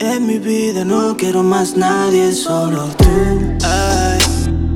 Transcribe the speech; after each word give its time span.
En 0.00 0.26
mi 0.26 0.38
vida 0.38 0.84
no 0.84 1.16
quiero 1.16 1.42
más 1.42 1.76
nadie, 1.76 2.32
solo 2.32 2.84
tú. 2.96 3.04
Ay, 3.64 4.18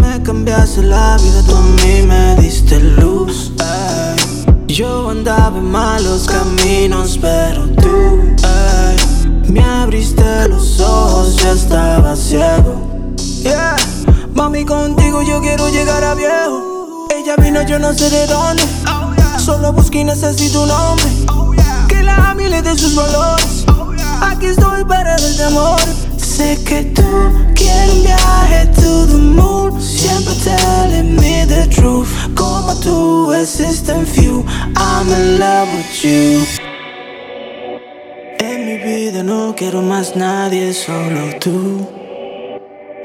me 0.00 0.22
cambiaste 0.22 0.82
la 0.82 1.16
vida, 1.16 1.42
tú 1.46 1.56
a 1.56 1.62
mí 1.62 2.06
me 2.06 2.36
diste 2.36 2.80
luz. 2.80 3.52
Yo 4.66 5.10
andaba 5.10 5.58
en 5.58 5.70
malos 5.70 6.26
caminos, 6.26 7.18
pero 7.20 7.66
tú 7.76 8.21
los 10.62 10.80
ojos, 10.80 11.36
ya 11.36 11.52
estaba 11.52 12.14
ciego. 12.14 13.14
Yeah, 13.42 13.76
mami, 14.34 14.64
contigo 14.64 15.22
yo 15.22 15.40
quiero 15.40 15.68
llegar 15.70 16.04
a 16.04 16.14
viejo. 16.14 17.08
Ella 17.10 17.34
vino, 17.36 17.62
yo 17.62 17.78
no 17.78 17.92
sé 17.92 18.08
de 18.10 18.26
dónde. 18.28 18.62
Solo 19.38 19.72
busqué 19.72 20.00
y 20.00 20.04
necesito 20.04 20.62
un 20.62 20.70
hombre 20.70 21.10
que 21.88 22.02
la 22.02 22.30
ame 22.30 22.44
y 22.44 22.48
le 22.48 22.62
dé 22.62 22.78
sus 22.78 22.94
valores. 22.94 23.64
Aquí 24.20 24.46
estoy 24.46 24.84
para 24.84 25.16
darte 25.16 25.42
amor. 25.42 25.80
Sé 26.16 26.62
que 26.64 26.84
tú 26.94 27.02
quieres 27.54 27.94
un 27.94 28.02
viaje 28.04 28.66
to 28.76 29.06
the 29.08 29.18
moon. 29.18 29.80
Siempre 29.80 30.34
telling 30.44 31.16
me 31.16 31.44
the 31.46 31.66
truth. 31.74 32.08
Como 32.36 32.74
tú 32.76 33.32
existen 33.32 34.06
few. 34.06 34.44
I'm 34.76 35.08
in 35.08 35.40
love 35.40 35.68
with 35.74 36.04
you. 36.04 36.61
Vida 38.84 39.22
no 39.22 39.54
quiero 39.56 39.80
más 39.80 40.16
nadie, 40.16 40.72
solo 40.72 41.38
tú. 41.38 41.86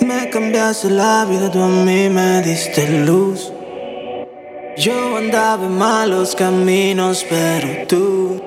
Me 0.00 0.30
cambiaste 0.30 0.88
la 0.88 1.26
vida, 1.26 1.50
tú 1.50 1.62
a 1.62 1.68
mí 1.68 2.08
me 2.08 2.40
diste 2.40 2.88
luz. 3.04 3.52
Yo 4.78 5.18
andaba 5.18 5.66
en 5.66 5.76
malos 5.76 6.34
caminos, 6.34 7.26
pero 7.28 7.86
tú 7.86 8.40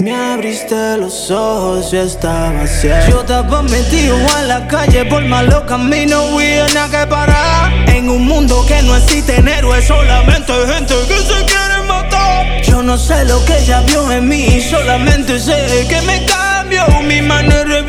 me 0.00 0.12
abriste 0.12 0.98
los 0.98 1.30
ojos, 1.30 1.90
ya 1.92 2.02
estaba 2.02 2.66
ciego. 2.66 3.06
Yo 3.08 3.20
estaba 3.20 3.62
metido 3.62 4.16
en 4.38 4.48
la 4.48 4.66
calle 4.68 5.06
por 5.06 5.24
malos 5.24 5.62
caminos 5.62 6.26
y 6.42 6.74
nada 6.74 6.90
que 6.90 7.06
parar. 7.06 7.88
En 7.88 8.10
un 8.10 8.26
mundo 8.26 8.64
que 8.66 8.82
no 8.82 8.96
existe 8.96 9.36
héroes, 9.36 9.86
solamente 9.86 10.52
gente 10.66 10.94
que 11.08 11.18
se 11.18 11.44
quiere 11.46 11.71
no 12.82 12.98
sé 12.98 13.24
lo 13.24 13.44
que 13.44 13.58
ella 13.58 13.80
vio 13.82 14.10
en 14.10 14.28
mí, 14.28 14.60
solamente 14.60 15.38
sé 15.38 15.86
que 15.88 16.00
me 16.02 16.24
cambió 16.26 16.84
mi 17.02 17.22
manera 17.22 17.82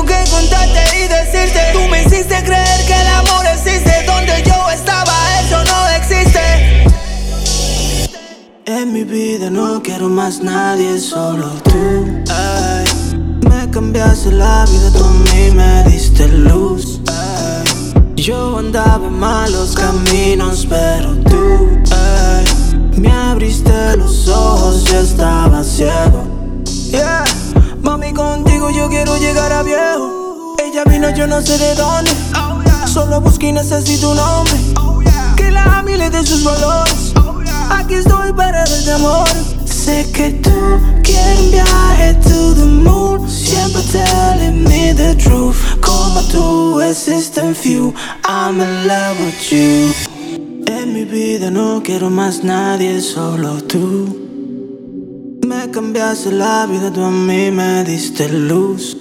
Que 0.00 0.24
contarte 0.30 0.82
y 0.96 1.08
decirte. 1.08 1.60
Tú 1.72 1.80
me 1.90 2.02
hiciste 2.02 2.42
creer 2.42 2.86
que 2.86 2.94
el 3.00 3.06
amor 3.08 3.44
existe. 3.46 4.02
Donde 4.06 4.42
yo 4.44 4.70
estaba, 4.70 5.12
eso 5.40 5.62
no 5.64 5.88
existe. 5.96 6.40
En 8.64 8.92
mi 8.92 9.04
vida 9.04 9.50
no 9.50 9.82
quiero 9.82 10.08
más 10.08 10.40
nadie, 10.42 10.98
solo 10.98 11.48
tú. 11.64 12.22
Ay, 12.30 12.84
me 13.48 13.70
cambiaste 13.70 14.32
la 14.32 14.64
vida, 14.64 14.90
tú 14.96 15.04
a 15.04 15.10
mí 15.10 15.50
me 15.54 15.84
diste 15.84 16.26
luz. 16.28 17.00
Ay, 17.08 18.14
yo 18.16 18.58
andaba 18.58 19.06
en 19.06 19.18
malos 19.18 19.74
caminos, 19.74 20.66
pero 20.68 21.14
tú 21.28 21.68
ay, 21.92 22.44
me 22.96 23.12
abriste 23.12 23.96
los 23.96 24.28
ojos, 24.28 24.84
ya 24.84 25.00
estaba 25.00 25.62
ciego. 25.62 26.24
Yeah, 26.90 27.24
mami, 27.82 28.12
yo 28.70 28.88
quiero 28.88 29.16
llegar 29.18 29.52
a 29.52 29.62
viejo. 29.62 30.54
Ella 30.58 30.84
vino, 30.84 31.10
yo 31.10 31.26
no 31.26 31.40
sé 31.42 31.58
de 31.58 31.74
dónde. 31.74 32.10
Solo 32.86 33.20
busqué 33.20 33.48
y 33.48 33.52
necesito 33.52 34.10
un 34.10 34.18
hombre 34.18 34.58
que 35.36 35.50
la 35.50 35.78
ame 35.78 35.92
y 35.92 35.96
le 35.96 36.10
dé 36.10 36.24
sus 36.24 36.44
valores. 36.44 37.12
Aquí 37.70 37.94
estoy 37.94 38.32
para 38.32 38.64
darte 38.64 38.92
amor. 38.92 39.28
Sé 39.64 40.10
que 40.12 40.30
tú 40.42 40.50
quieres 41.02 41.40
un 41.40 41.50
viaje 41.50 42.14
to 42.22 42.54
the 42.54 42.66
moon. 42.66 43.28
Siempre 43.28 43.82
telling 43.92 44.64
me 44.64 44.92
the 44.94 45.14
truth. 45.16 45.56
Como 45.80 46.20
tú 46.22 46.80
existen 46.80 47.54
few. 47.54 47.94
I'm 48.24 48.60
in 48.60 48.86
love 48.86 49.18
with 49.20 49.50
you. 49.50 49.92
En 50.66 50.92
mi 50.92 51.04
vida 51.04 51.50
no 51.50 51.82
quiero 51.82 52.10
más 52.10 52.44
nadie, 52.44 53.00
solo 53.00 53.62
tú. 53.64 54.19
Cambiaste 55.72 56.32
la 56.32 56.66
vida, 56.66 56.92
tú 56.92 57.02
a 57.04 57.10
mí 57.10 57.50
me 57.52 57.84
diste 57.84 58.28
luz. 58.28 58.96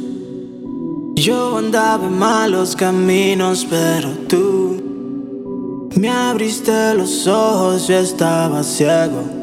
Yo 1.15 1.57
andaba 1.57 2.05
en 2.05 2.17
malos 2.17 2.75
caminos, 2.75 3.65
pero 3.67 4.11
tú 4.27 4.81
me 5.95 6.09
abriste 6.09 6.93
los 6.93 7.25
ojos, 7.25 7.87
yo 7.87 7.95
estaba 7.95 8.61
ciego. 8.63 9.38